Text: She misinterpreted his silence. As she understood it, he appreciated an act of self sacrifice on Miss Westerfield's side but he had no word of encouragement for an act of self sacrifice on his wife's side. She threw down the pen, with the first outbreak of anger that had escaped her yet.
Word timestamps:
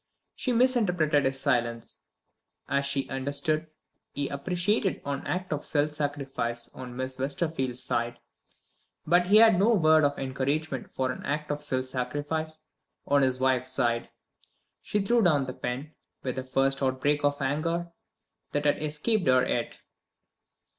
She 0.35 0.51
misinterpreted 0.51 1.25
his 1.25 1.39
silence. 1.39 1.99
As 2.67 2.87
she 2.87 3.07
understood 3.07 3.59
it, 3.65 3.73
he 4.13 4.29
appreciated 4.29 4.99
an 5.05 5.23
act 5.27 5.53
of 5.53 5.63
self 5.63 5.91
sacrifice 5.91 6.67
on 6.73 6.95
Miss 6.95 7.19
Westerfield's 7.19 7.83
side 7.83 8.17
but 9.05 9.27
he 9.27 9.37
had 9.37 9.59
no 9.59 9.75
word 9.75 10.03
of 10.03 10.17
encouragement 10.17 10.91
for 10.91 11.11
an 11.11 11.23
act 11.23 11.51
of 11.51 11.61
self 11.61 11.85
sacrifice 11.85 12.61
on 13.05 13.21
his 13.21 13.39
wife's 13.39 13.69
side. 13.73 14.09
She 14.81 15.05
threw 15.05 15.21
down 15.21 15.45
the 15.45 15.53
pen, 15.53 15.93
with 16.23 16.35
the 16.37 16.43
first 16.43 16.81
outbreak 16.81 17.23
of 17.23 17.39
anger 17.39 17.91
that 18.53 18.65
had 18.65 18.81
escaped 18.81 19.27
her 19.27 19.47
yet. 19.47 19.81